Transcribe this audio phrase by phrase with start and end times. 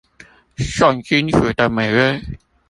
[0.55, 2.19] 重金屬的美味